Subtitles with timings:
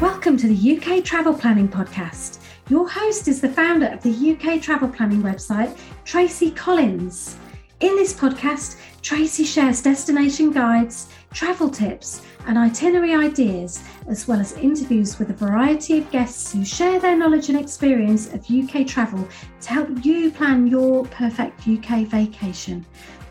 [0.00, 2.38] Welcome to the UK Travel Planning Podcast.
[2.68, 7.36] Your host is the founder of the UK Travel Planning website, Tracy Collins.
[7.80, 14.52] In this podcast, Tracy shares destination guides, travel tips, and itinerary ideas, as well as
[14.52, 19.26] interviews with a variety of guests who share their knowledge and experience of UK travel
[19.62, 22.86] to help you plan your perfect UK vacation.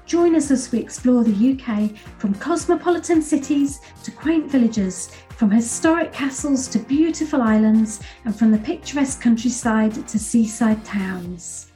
[0.07, 6.13] Join us as we explore the UK from cosmopolitan cities to quaint villages, from historic
[6.13, 11.73] castles to beautiful islands, and from the picturesque countryside to seaside towns.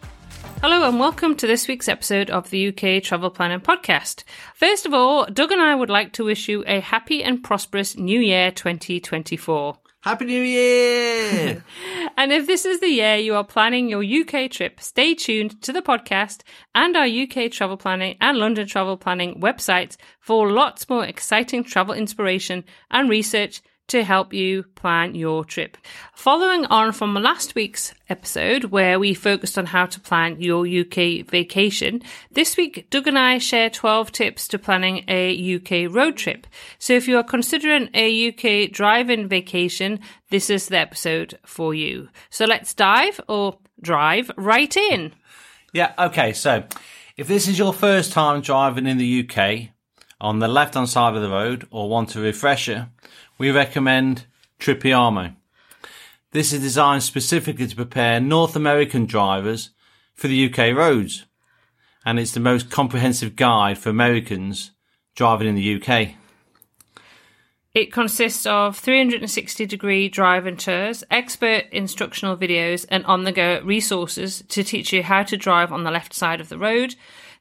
[0.62, 4.24] Hello and welcome to this week's episode of the UK Travel Planning Podcast.
[4.56, 7.98] First of all, Doug and I would like to wish you a happy and prosperous
[7.98, 9.78] New Year 2024.
[10.04, 11.64] Happy New Year!
[12.18, 15.72] and if this is the year you are planning your UK trip, stay tuned to
[15.72, 16.42] the podcast
[16.74, 21.94] and our UK travel planning and London travel planning websites for lots more exciting travel
[21.94, 23.62] inspiration and research
[23.92, 25.78] to help you plan your trip.
[26.16, 31.28] Following on from last week's episode where we focused on how to plan your UK
[31.30, 36.48] vacation, this week Doug and I share 12 tips to planning a UK road trip.
[36.80, 42.08] So if you are considering a UK drive-in vacation, this is the episode for you.
[42.30, 45.14] So let's dive or drive right in.
[45.74, 46.64] Yeah, okay, so
[47.18, 49.72] if this is your first time driving in the UK
[50.22, 52.88] on the left hand side of the road or want a refresher,
[53.42, 54.28] we recommend
[54.60, 55.36] Tripiamo.
[56.30, 59.72] This is designed specifically to prepare North American drivers
[60.14, 61.26] for the UK roads,
[62.06, 64.74] and it's the most comprehensive guide for Americans
[65.16, 66.10] driving in the UK.
[67.74, 74.44] It consists of 360 degree driving tours, expert instructional videos, and on the go resources
[74.50, 76.94] to teach you how to drive on the left side of the road,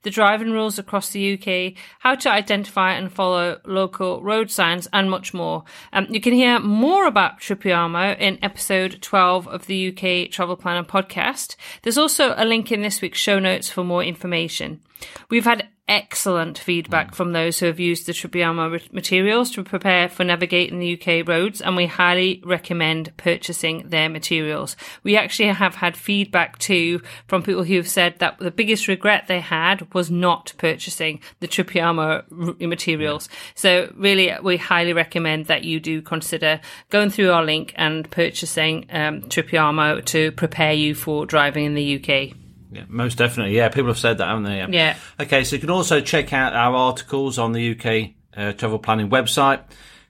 [0.03, 5.11] the driving rules across the UK, how to identify and follow local road signs, and
[5.11, 5.65] much more.
[5.93, 10.85] Um, you can hear more about Tripiamo in episode 12 of the UK Travel Planner
[10.85, 11.57] podcast.
[11.83, 14.81] There's also a link in this week's show notes for more information.
[15.29, 20.23] We've had excellent feedback from those who have used the Tripiamo materials to prepare for
[20.23, 24.77] navigating the UK roads, and we highly recommend purchasing their materials.
[25.03, 29.27] We actually have had feedback too from people who have said that the biggest regret
[29.27, 32.25] they had was not purchasing the Tripiamo
[32.61, 33.29] materials.
[33.57, 38.87] So really, we highly recommend that you do consider going through our link and purchasing
[38.91, 42.37] um, Tripiamo to prepare you for driving in the UK.
[42.71, 43.57] Yeah, most definitely.
[43.57, 44.59] Yeah, people have said that, haven't they?
[44.59, 44.69] Yeah.
[44.71, 44.97] Yeah.
[45.19, 49.11] Okay, so you can also check out our articles on the UK uh, travel planning
[49.11, 49.63] website.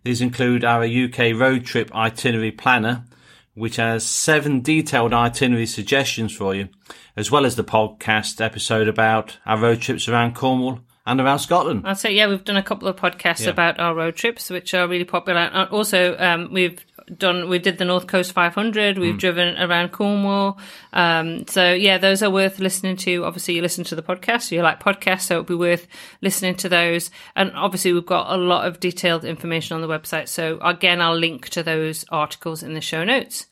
[0.05, 3.05] These include our UK road trip itinerary planner,
[3.55, 6.69] which has seven detailed itinerary suggestions for you,
[7.17, 11.83] as well as the podcast episode about our road trips around Cornwall and around Scotland.
[11.87, 13.51] I'd say, yeah, we've done a couple of podcasts Yeah.
[13.51, 15.41] about our road trips, which are really popular.
[15.41, 16.79] And also, um, we've
[17.17, 18.99] done, we did the North Coast 500.
[18.99, 20.59] We've driven around Cornwall.
[20.93, 23.25] Um, so yeah, those are worth listening to.
[23.25, 25.89] Obviously, you listen to the podcast, so you like podcasts, so it'd be worth
[26.21, 27.11] listening to those.
[27.35, 30.29] And obviously, we've got a lot of detailed information on the website.
[30.29, 33.47] So again, I'll link to those articles in the show notes.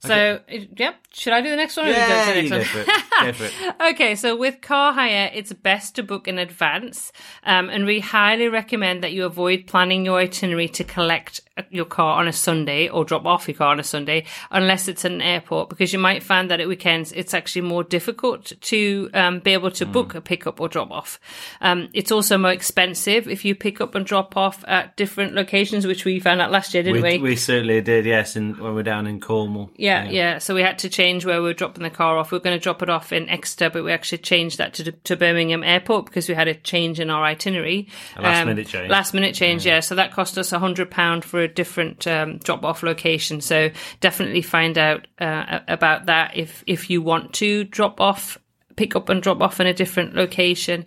[0.00, 0.94] So, yep.
[1.12, 1.86] Should I do the next one?
[1.86, 2.84] or you go to the Yeah, next one?
[3.22, 3.52] go for it.
[3.58, 3.92] Go for it.
[3.94, 7.12] Okay, so with car hire, it's best to book in advance,
[7.44, 11.40] um, and we highly recommend that you avoid planning your itinerary to collect
[11.70, 15.04] your car on a Sunday or drop off your car on a Sunday, unless it's
[15.04, 19.40] an airport, because you might find that at weekends it's actually more difficult to um,
[19.40, 21.18] be able to book a pickup or drop off.
[21.60, 25.86] Um, it's also more expensive if you pick up and drop off at different locations,
[25.86, 28.82] which we found out last year, didn't We, we certainly did, yes, in, when we're
[28.82, 29.70] down in Cornwall.
[29.76, 32.32] yeah, yeah, So we had to change where we were dropping the car off.
[32.32, 34.92] We are going to drop it off in Exeter, but we actually changed that to
[34.92, 37.88] to Birmingham Airport because we had a change in our itinerary.
[38.16, 38.90] A last minute change.
[38.90, 39.80] Last minute change, yeah.
[39.80, 43.40] So that cost us a hundred pound for a different um, drop off location.
[43.40, 48.38] So definitely find out uh, about that if if you want to drop off.
[48.76, 50.84] Pick up and drop off in a different location.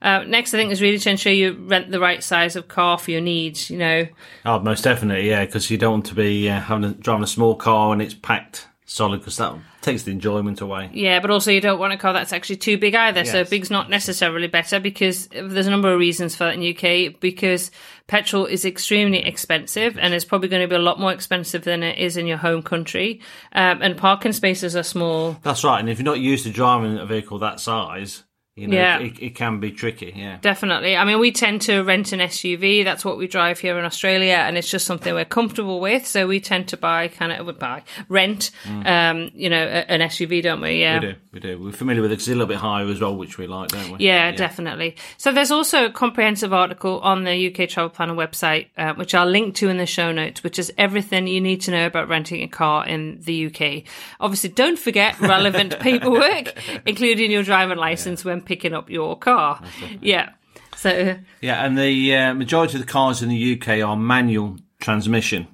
[0.00, 2.98] Uh, next, I think is really to ensure you rent the right size of car
[2.98, 3.68] for your needs.
[3.68, 4.06] You know,
[4.44, 7.26] Oh, most definitely, yeah, because you don't want to be uh, having a, driving a
[7.26, 10.90] small car and it's packed solid, because that takes the enjoyment away.
[10.92, 13.24] Yeah, but also you don't want a car that's actually too big either.
[13.24, 17.20] So big's not necessarily better because there's a number of reasons for that in UK
[17.20, 17.70] because
[18.06, 21.82] petrol is extremely expensive and it's probably going to be a lot more expensive than
[21.82, 23.20] it is in your home country.
[23.52, 25.36] Um, and parking spaces are small.
[25.42, 28.22] That's right, and if you're not used to driving a vehicle that size,
[28.56, 28.98] you know, Yeah.
[29.00, 30.12] it, it can be tricky.
[30.16, 30.38] Yeah.
[30.40, 30.96] Definitely.
[30.96, 32.84] I mean, we tend to rent an SUV.
[32.84, 36.06] That's what we drive here in Australia, and it's just something we're comfortable with.
[36.06, 40.60] So we tend to buy kind of buy rent, um, you know, an SUV, don't
[40.60, 40.80] we?
[40.80, 40.98] Yeah.
[40.98, 41.02] Mm.
[41.02, 41.62] We do, we do.
[41.62, 43.92] We're familiar with it it's a little bit higher as well, which we like, don't
[43.98, 44.04] we?
[44.04, 44.96] Yeah, definitely.
[45.16, 49.26] So there's also a comprehensive article on the UK Travel Planner website, uh, which I'll
[49.26, 52.42] link to in the show notes, which is everything you need to know about renting
[52.42, 53.84] a car in the UK.
[54.20, 56.54] Obviously, don't forget relevant paperwork,
[56.86, 59.62] including your driving license when picking up your car.
[60.00, 60.30] Yeah.
[60.76, 65.48] So Yeah, and the uh, majority of the cars in the UK are manual transmission.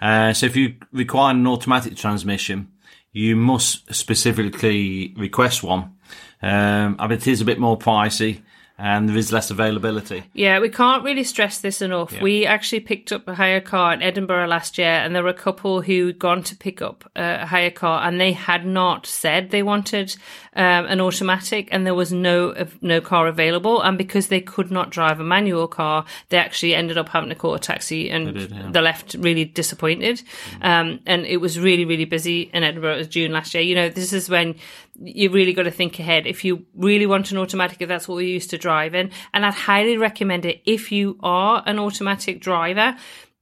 [0.00, 2.68] Uh, so if you require an automatic transmission,
[3.12, 5.96] you must specifically request one.
[6.42, 8.42] Um, I mean, it is a bit more pricey
[8.82, 10.24] and there is less availability.
[10.32, 12.20] Yeah, we can't really stress this enough.
[12.20, 15.34] We actually picked up a hire car in Edinburgh last year, and there were a
[15.34, 19.62] couple who'd gone to pick up a hire car, and they had not said they
[19.62, 20.16] wanted
[20.56, 23.80] um, an automatic, and there was no no car available.
[23.80, 27.36] And because they could not drive a manual car, they actually ended up having to
[27.36, 28.68] call a taxi, and did, yeah.
[28.72, 30.22] they left really disappointed.
[30.60, 32.94] Um, and it was really really busy in Edinburgh.
[32.94, 33.62] It was June last year.
[33.62, 34.56] You know, this is when
[35.00, 36.26] you really got to think ahead.
[36.26, 39.54] If you really want an automatic, if that's what we used to driving, and I'd
[39.54, 42.96] highly recommend it if you are an automatic driver.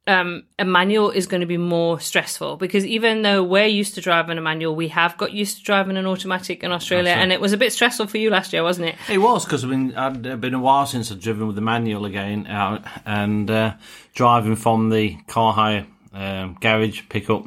[0.07, 4.01] Um, a manual is going to be more stressful because even though we're used to
[4.01, 7.41] driving a manual, we have got used to driving an automatic in Australia, and it
[7.41, 8.97] was a bit stressful for you last year, wasn't it?
[9.09, 11.63] It was because I've been I'd uh, been a while since I'd driven with the
[11.63, 13.75] manual again out and uh,
[14.15, 17.47] driving from the car hire um, garage pickup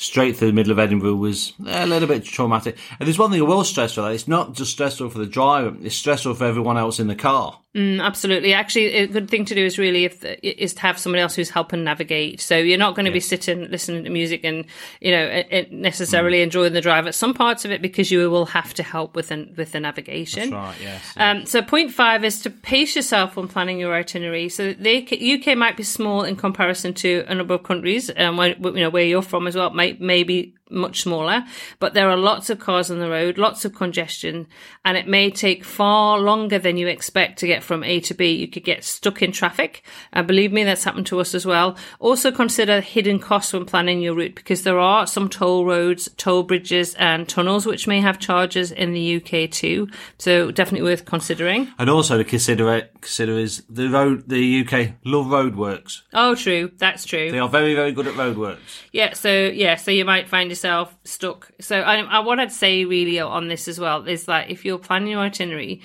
[0.00, 2.78] straight through the middle of Edinburgh was a little bit traumatic.
[2.98, 5.26] And there's one thing I will stress for that: it's not just stressful for the
[5.26, 7.60] driver; it's stressful for everyone else in the car.
[7.74, 8.52] Mm, absolutely.
[8.52, 11.50] Actually, a good thing to do is really if is to have somebody else who's
[11.50, 12.40] helping navigate.
[12.40, 14.64] So you're not going to be sitting listening to music and
[15.00, 18.74] you know necessarily enjoying the drive at some parts of it because you will have
[18.74, 20.50] to help with the, with the navigation.
[20.50, 20.74] Right?
[20.82, 21.12] Yes.
[21.16, 24.48] Um, so point five is to pace yourself when planning your itinerary.
[24.48, 28.56] So the UK might be small in comparison to a number of countries, and where,
[28.56, 31.44] you know where you're from as well, might maybe much smaller.
[31.78, 34.46] But there are lots of cars on the road, lots of congestion,
[34.84, 38.32] and it may take far longer than you expect to get from A to B.
[38.32, 39.82] You could get stuck in traffic,
[40.12, 41.76] and believe me, that's happened to us as well.
[41.98, 46.42] Also consider hidden costs when planning your route because there are some toll roads, toll
[46.42, 49.88] bridges, and tunnels which may have charges in the UK too.
[50.18, 51.68] So definitely worth considering.
[51.78, 54.28] and also to consider consider is the road.
[54.28, 56.02] The UK love roadworks.
[56.12, 56.70] Oh, true.
[56.78, 57.30] That's true.
[57.30, 58.82] They are very very good at roadworks.
[58.92, 61.50] Yeah, so yeah, so you might find yourself stuck.
[61.60, 64.78] So I, I, what I'd say really on this as well is that if you're
[64.78, 65.80] planning your itinerary,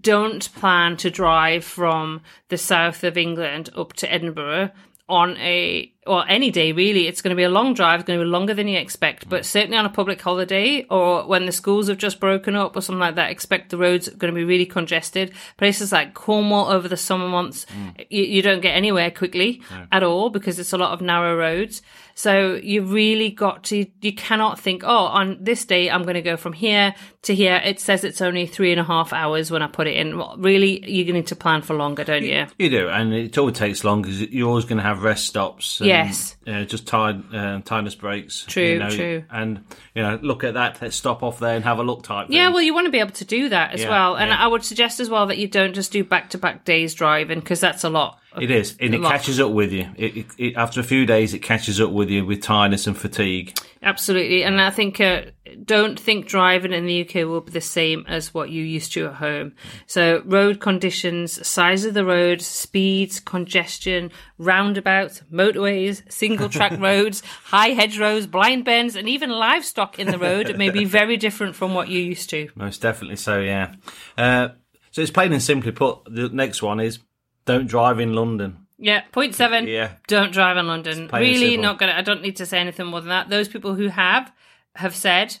[0.00, 4.70] don't plan to drive from the south of England up to Edinburgh
[5.08, 7.06] on a or any day really.
[7.06, 9.28] It's going to be a long drive, it's going to be longer than you expect,
[9.28, 9.44] but mm.
[9.44, 13.00] certainly on a public holiday or when the schools have just broken up or something
[13.00, 15.32] like that, expect the roads are going to be really congested.
[15.56, 18.06] Places like Cornwall over the summer months, mm.
[18.08, 19.62] you, you don't get anywhere quickly
[19.92, 21.82] at all because it's a lot of narrow roads.
[22.14, 26.22] So you really got to, you cannot think, oh, on this day, I'm going to
[26.22, 27.60] go from here to here.
[27.64, 30.18] It says it's only three and a half hours when I put it in.
[30.18, 32.46] Well, really, you're need to plan for longer, don't you?
[32.58, 35.80] You do, and it always takes long because you're always going to have rest stops.
[35.80, 36.36] And, Yes.
[36.46, 38.44] uh, just tide, uh, tidiness breaks.
[38.44, 39.24] True, you know, true.
[39.30, 39.64] And
[39.94, 40.80] you know, look at that.
[40.80, 42.26] Let's stop off there and have a look type.
[42.30, 42.54] Yeah, thing.
[42.54, 44.16] well, you want to be able to do that as Yeah, well.
[44.16, 44.38] And yeah.
[44.42, 47.40] I would suggest as well that you don't just do back to back days driving
[47.40, 48.18] because that's a lot.
[48.40, 49.10] It is, and it lot.
[49.10, 49.88] catches up with you.
[49.96, 52.96] It, it, it, after a few days, it catches up with you with tiredness and
[52.96, 53.58] fatigue.
[53.82, 54.44] Absolutely.
[54.44, 55.22] And I think, uh,
[55.64, 59.06] don't think driving in the UK will be the same as what you used to
[59.06, 59.54] at home.
[59.86, 67.68] So road conditions, size of the road, speeds, congestion, roundabouts, motorways, single track roads, high
[67.68, 71.88] hedgerows, blind bends, and even livestock in the road may be very different from what
[71.88, 72.50] you used to.
[72.54, 73.40] Most definitely so.
[73.40, 73.74] Yeah.
[74.18, 74.48] Uh,
[74.90, 76.04] so it's plain and simply put.
[76.04, 76.98] The next one is
[77.46, 78.59] don't drive in London.
[78.82, 79.66] Yeah, point seven.
[79.66, 79.92] Yeah.
[80.08, 81.08] Don't drive in London.
[81.12, 83.28] Really not gonna I don't need to say anything more than that.
[83.28, 84.32] Those people who have
[84.76, 85.36] have said,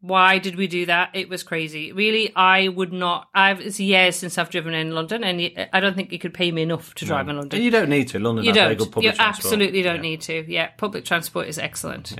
[0.00, 1.10] Why did we do that?
[1.12, 1.90] It was crazy.
[1.92, 5.94] Really, I would not I've it's years since I've driven in London and I don't
[5.96, 7.56] think you could pay me enough to drive in London.
[7.56, 8.18] And you don't need to.
[8.20, 8.78] London You has don't.
[8.78, 9.44] good public You transport.
[9.52, 10.00] absolutely don't Yeah.
[10.02, 10.44] need to.
[10.48, 12.14] Yeah, public transport is excellent.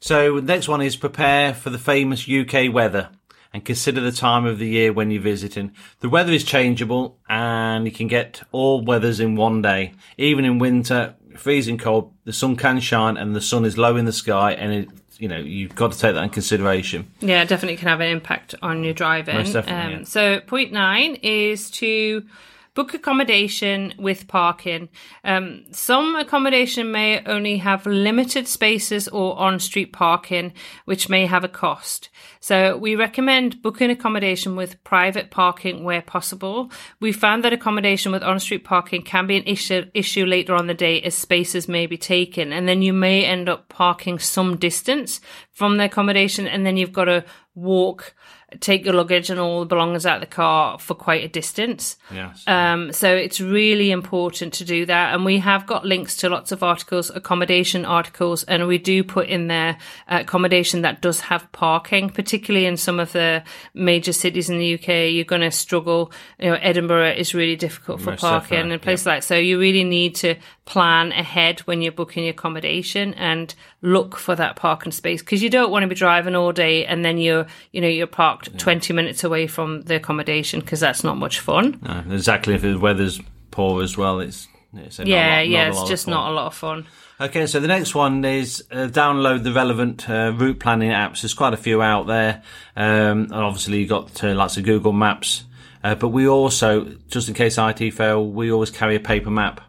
[0.00, 3.10] So the next one is prepare for the famous UK weather
[3.52, 5.72] and consider the time of the year when you're visiting.
[6.00, 9.92] The weather is changeable and you can get all weathers in one day.
[10.18, 14.04] Even in winter, freezing cold, the sun can shine and the sun is low in
[14.04, 14.88] the sky and it,
[15.18, 17.10] you know, you've got to take that in consideration.
[17.20, 19.36] Yeah, definitely can have an impact on your driving.
[19.36, 20.04] Most definitely, Um, yeah.
[20.04, 22.24] So, point nine is to
[22.74, 24.88] book accommodation with parking.
[25.24, 30.52] Um, some accommodation may only have limited spaces or on street parking,
[30.84, 32.10] which may have a cost.
[32.40, 36.70] So we recommend booking accommodation with private parking where possible.
[37.00, 40.66] We found that accommodation with on street parking can be an issue, issue later on
[40.66, 42.52] the day as spaces may be taken.
[42.52, 45.20] And then you may end up parking some distance
[45.52, 47.24] from the accommodation and then you've got to
[47.54, 48.14] walk
[48.58, 51.96] take your luggage and all the belongings out of the car for quite a distance.
[52.12, 52.42] Yes.
[52.46, 55.14] Um, so it's really important to do that.
[55.14, 59.28] And we have got links to lots of articles, accommodation articles, and we do put
[59.28, 59.78] in there
[60.08, 65.12] accommodation that does have parking, particularly in some of the major cities in the UK.
[65.12, 66.12] You're going to struggle.
[66.38, 69.36] You know, Edinburgh is really difficult for Most parking and places like so.
[69.36, 70.34] You really need to
[70.70, 75.50] plan ahead when you're booking your accommodation and look for that parking space because you
[75.50, 78.92] don't want to be driving all day and then you're you know you're parked 20
[78.92, 82.54] minutes away from the accommodation because that's not much fun No, exactly.
[82.54, 86.30] If the weather's poor as well, it's, it's a yeah lot- yeah it's just not
[86.30, 86.86] a lot of fun
[87.20, 91.20] Okay, so the next one is uh, download the relevant uh, route planning apps.
[91.20, 92.42] There's quite a few out there,
[92.76, 95.44] um, and obviously you've got uh, lots of Google Maps.
[95.84, 99.60] Uh, but we also, just in case IT fail, we always carry a paper map,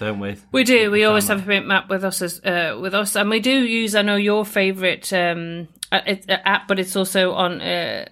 [0.00, 0.36] don't we?
[0.50, 0.90] we do.
[0.90, 3.14] We always have a print map with us as uh, with us.
[3.16, 7.32] And we do use i know your favorite um it's an app but it's also
[7.32, 8.06] on uh,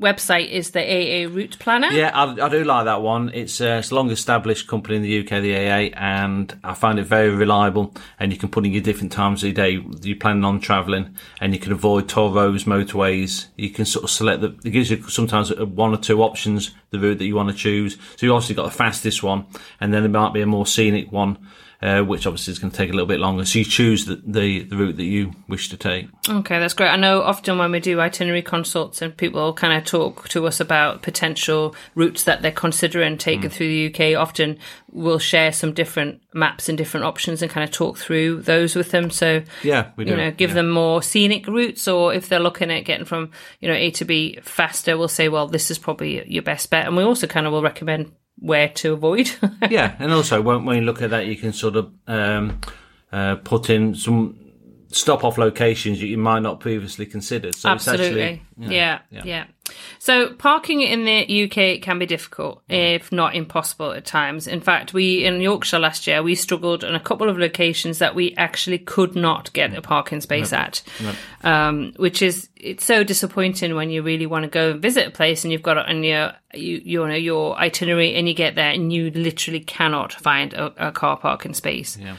[0.00, 3.30] website is the aa route planner Yeah, I, I do like that one.
[3.34, 6.98] It's, uh, it's a long established company in the UK, the AA, and I find
[6.98, 7.94] it very reliable.
[8.18, 11.16] And you can put in your different times of the day you're planning on travelling,
[11.40, 13.46] and you can avoid toll roads, motorways.
[13.56, 14.56] You can sort of select the.
[14.64, 17.54] It gives you sometimes uh, one or two options the route that you want to
[17.54, 17.96] choose.
[18.16, 19.46] So you obviously got the fastest one,
[19.80, 21.38] and then there might be a more scenic one.
[21.80, 23.44] Uh, which obviously is going to take a little bit longer.
[23.44, 26.08] So you choose the, the, the route that you wish to take.
[26.28, 26.88] Okay, that's great.
[26.88, 30.58] I know often when we do itinerary consults and people kind of talk to us
[30.58, 33.18] about potential routes that they're considering Mm.
[33.20, 34.58] taking through the UK, often
[34.90, 38.90] we'll share some different maps and different options and kind of talk through those with
[38.90, 39.08] them.
[39.08, 40.10] So, Yeah, we do.
[40.10, 40.54] you know, give yeah.
[40.54, 43.30] them more scenic routes or if they're looking at getting from,
[43.60, 46.88] you know, A to B faster, we'll say, well, this is probably your best bet.
[46.88, 49.30] And we also kind of will recommend where to avoid.
[49.70, 52.60] yeah, and also when, when you look at that, you can sort of um,
[53.12, 54.38] uh, put in some
[54.90, 57.54] stop off locations that you might not previously considered.
[57.54, 58.22] So it's Absolutely.
[58.22, 59.44] actually, yeah, yeah,
[59.98, 64.46] So parking in the UK can be difficult, if not impossible at times.
[64.46, 68.14] In fact, we in Yorkshire last year we struggled in a couple of locations that
[68.14, 70.82] we actually could not get a parking space at,
[71.44, 75.10] um, which is it's so disappointing when you really want to go and visit a
[75.10, 78.54] place and you've got it on your you you know your itinerary and you get
[78.54, 81.98] there and you literally cannot find a, a car parking space.
[81.98, 82.16] Yeah.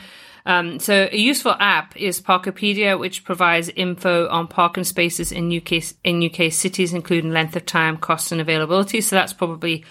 [0.49, 5.83] Um, so a useful app is Parkopedia, which provides info on parking spaces in UK
[6.03, 8.99] in UK cities, including length of time, costs, and availability.
[9.01, 9.85] So that's probably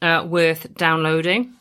[0.00, 1.54] uh, worth downloading.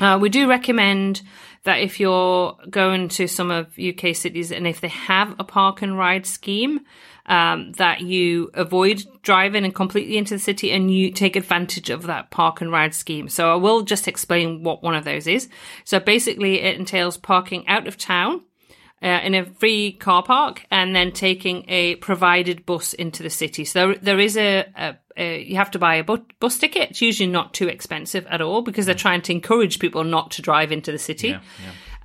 [0.00, 1.22] Uh, we do recommend
[1.62, 5.80] that if you're going to some of UK cities and if they have a park
[5.80, 6.80] and ride scheme,
[7.28, 12.04] um, that you avoid driving and completely into the city and you take advantage of
[12.04, 13.28] that park and ride scheme.
[13.28, 15.48] So I will just explain what one of those is.
[15.84, 18.42] So basically it entails parking out of town
[19.02, 23.64] uh, in a free car park and then taking a provided bus into the city.
[23.64, 26.90] So there, there is a, a, you have to buy a bu- bus ticket.
[26.90, 30.42] It's usually not too expensive at all because they're trying to encourage people not to
[30.42, 31.28] drive into the city.
[31.28, 31.40] Yeah.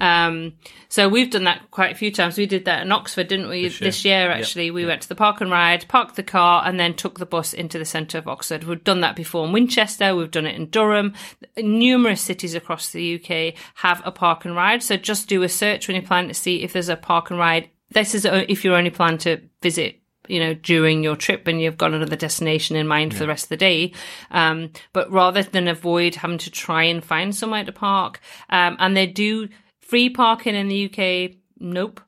[0.04, 0.56] Um,
[0.90, 2.38] so we've done that quite a few times.
[2.38, 3.70] We did that in Oxford, didn't we?
[3.70, 4.20] This year.
[4.20, 6.94] year, Yep, actually, we went to the park and ride, parked the car, and then
[6.94, 8.66] took the bus into the centre of Oxford.
[8.66, 10.14] We've done that before in Winchester.
[10.14, 11.14] We've done it in Durham.
[11.56, 14.84] Numerous cities across the UK have a park and ride.
[14.84, 17.40] So just do a search when you plan to see if there's a park and
[17.40, 17.70] ride.
[17.92, 21.78] This is if you're only plan to visit you know, during your trip and you've
[21.78, 23.92] got another destination in mind for the rest of the day.
[24.32, 28.96] Um, but rather than avoid having to try and find somewhere to park, um, and
[28.96, 29.50] they do
[29.84, 31.38] free parking in the UK.
[31.60, 32.02] Nope.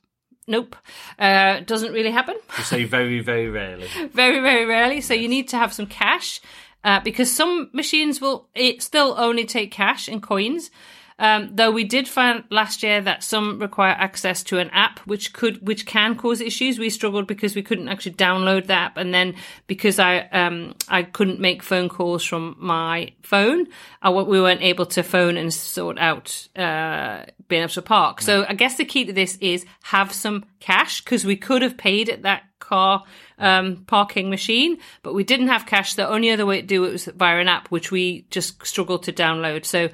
[0.48, 0.76] Nope.
[1.18, 2.36] Uh, doesn't really happen.
[2.56, 3.88] To say very, very rarely.
[4.14, 5.02] very, very rarely.
[5.02, 6.40] So you need to have some cash,
[6.84, 10.70] uh, because some machines will it still only take cash and coins.
[11.18, 15.32] Um, though we did find last year that some require access to an app, which
[15.32, 16.78] could, which can cause issues.
[16.78, 19.36] We struggled because we couldn't actually download the app, and then
[19.68, 23.68] because I, um, I couldn't make phone calls from my phone,
[24.02, 28.22] I, we weren't able to phone and sort out uh, being able to park.
[28.22, 31.78] So I guess the key to this is have some cash because we could have
[31.78, 33.04] paid at that car
[33.38, 35.94] um, parking machine, but we didn't have cash.
[35.94, 39.04] The only other way to do it was via an app, which we just struggled
[39.04, 39.66] to download.
[39.66, 39.90] So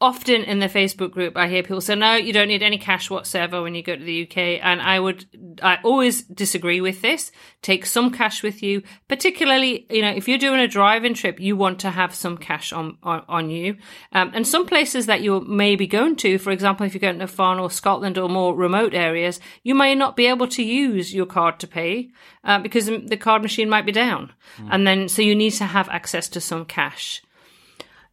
[0.00, 3.10] often in the Facebook group, I hear people say, no, you don't need any cash
[3.10, 4.60] whatsoever when you go to the UK.
[4.62, 7.32] And I would, I always disagree with this.
[7.62, 11.56] Take some cash with you, particularly, you know, if you're doing a driving trip, you
[11.56, 13.76] want to have some cash on, on, on you.
[14.12, 17.18] Um, and some places that you may be going to, for example, if you're going
[17.18, 21.12] to far north Scotland or more remote areas, you may not be able to use
[21.12, 22.10] your card to pay,
[22.44, 24.32] uh, because the card machine might be down.
[24.58, 24.68] Mm.
[24.70, 27.20] And then, so you need to have access to some cash.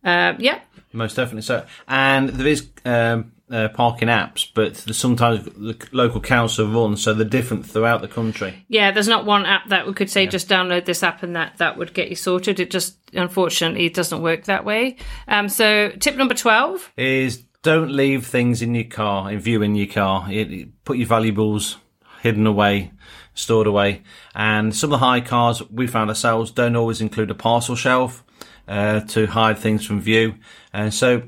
[0.04, 0.60] Uh, yeah,
[0.96, 1.66] most definitely so.
[1.88, 7.26] And there is um, uh, parking apps, but sometimes the local council run, so they're
[7.26, 8.66] different throughout the country.
[8.68, 10.30] Yeah, there's not one app that we could say yeah.
[10.30, 12.60] just download this app and that that would get you sorted.
[12.60, 14.98] It just unfortunately it doesn't work that way.
[15.28, 19.76] Um, so tip number twelve is don't leave things in your car, in view in
[19.76, 20.28] your car.
[20.32, 21.78] It, it, put your valuables
[22.22, 22.92] hidden away,
[23.34, 24.04] stored away.
[24.34, 28.24] And some of the high cars we found ourselves don't always include a parcel shelf
[28.68, 30.36] uh, to hide things from view.
[30.76, 31.24] And so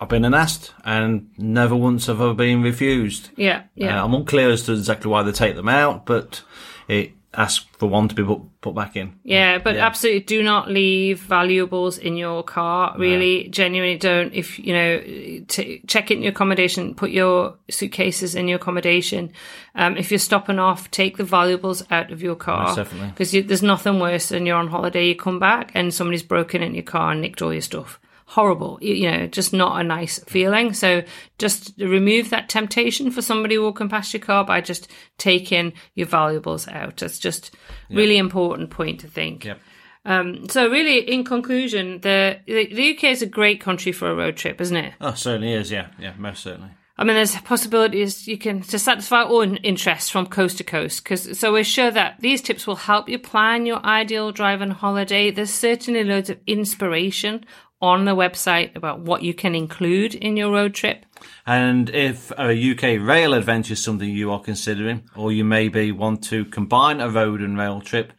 [0.00, 3.28] I've been asked and never once have I been refused.
[3.36, 4.00] Yeah, yeah.
[4.00, 6.42] Uh, I'm unclear as to exactly why they take them out, but
[6.88, 9.18] it asks for one to be put, put back in.
[9.22, 9.86] Yeah, but yeah.
[9.86, 12.94] absolutely do not leave valuables in your car.
[12.96, 13.50] Really, no.
[13.50, 14.32] genuinely don't.
[14.32, 14.98] If, you know,
[15.46, 19.30] t- check in your accommodation, put your suitcases in your accommodation.
[19.74, 22.68] Um, if you're stopping off, take the valuables out of your car.
[22.68, 23.08] Most definitely.
[23.08, 26.74] Because there's nothing worse than you're on holiday, you come back and somebody's broken in
[26.74, 30.72] your car and nicked all your stuff horrible, you know, just not a nice feeling.
[30.72, 31.02] So
[31.38, 36.68] just remove that temptation for somebody walking past your car by just taking your valuables
[36.68, 37.02] out.
[37.02, 37.54] It's just
[37.88, 37.96] yep.
[37.96, 39.44] really important point to think.
[39.44, 39.60] Yep.
[40.04, 44.36] Um, so really, in conclusion, the, the UK is a great country for a road
[44.36, 44.94] trip, isn't it?
[45.00, 45.70] Oh, certainly is.
[45.70, 46.70] Yeah, yeah, most certainly.
[46.98, 51.04] I mean, there's possibilities you can to satisfy all interests from coast to coast.
[51.04, 55.30] Because so we're sure that these tips will help you plan your ideal driving holiday.
[55.30, 57.44] There's certainly loads of inspiration
[57.80, 61.04] on the website about what you can include in your road trip.
[61.46, 66.22] And if a UK rail adventure is something you are considering, or you maybe want
[66.24, 68.12] to combine a road and rail trip,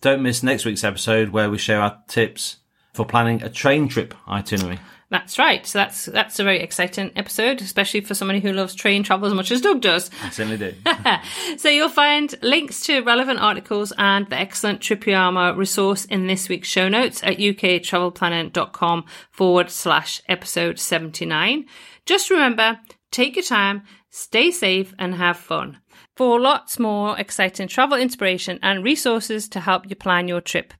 [0.00, 2.58] don't miss next week's episode where we share our tips
[2.92, 4.78] for planning a train trip itinerary.
[5.14, 5.64] That's right.
[5.64, 9.32] So that's that's a very exciting episode, especially for somebody who loves train travel as
[9.32, 10.10] much as Doug does.
[10.24, 10.74] I certainly do.
[11.56, 16.66] so you'll find links to relevant articles and the excellent Tripiamo resource in this week's
[16.66, 21.66] show notes at uktravelplanning.com forward slash episode 79.
[22.06, 22.80] Just remember,
[23.12, 25.78] take your time, stay safe and have fun.
[26.16, 30.74] For lots more exciting travel inspiration and resources to help you plan your trip.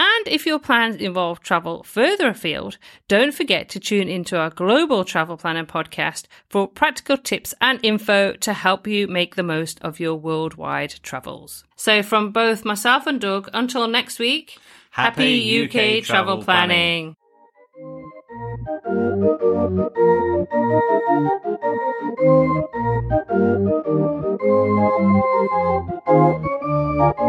[0.00, 2.78] And if your plans involve travel further afield,
[3.08, 8.34] don't forget to tune into our global travel planning podcast for practical tips and info
[8.34, 11.64] to help you make the most of your worldwide travels.
[11.74, 16.44] So, from both myself and Doug, until next week, happy, happy UK, UK, travel, travel
[16.44, 17.16] planning.